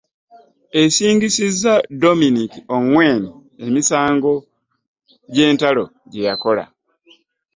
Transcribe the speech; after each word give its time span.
Esingisizza 0.81 1.73
Dominic 2.03 2.51
Ongwen 2.75 3.21
emisango 3.65 4.33
gy'entalo 5.33 5.83
gye 6.11 6.21
yakola. 6.29 6.63